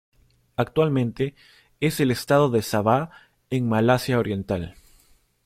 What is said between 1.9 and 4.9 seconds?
el estado de Sabah en Malasia Oriental.